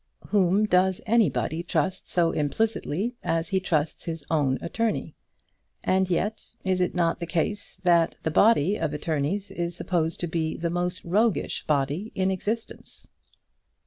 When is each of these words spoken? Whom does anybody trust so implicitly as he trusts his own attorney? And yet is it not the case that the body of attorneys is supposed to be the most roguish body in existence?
Whom 0.29 0.65
does 0.65 0.99
anybody 1.05 1.61
trust 1.61 2.09
so 2.09 2.31
implicitly 2.31 3.13
as 3.21 3.49
he 3.49 3.59
trusts 3.59 4.03
his 4.05 4.25
own 4.31 4.57
attorney? 4.59 5.13
And 5.83 6.09
yet 6.09 6.53
is 6.63 6.81
it 6.81 6.95
not 6.95 7.19
the 7.19 7.27
case 7.27 7.77
that 7.83 8.15
the 8.23 8.31
body 8.31 8.79
of 8.79 8.95
attorneys 8.95 9.51
is 9.51 9.75
supposed 9.75 10.19
to 10.21 10.27
be 10.27 10.57
the 10.57 10.71
most 10.71 11.05
roguish 11.05 11.67
body 11.67 12.11
in 12.15 12.31
existence? 12.31 13.09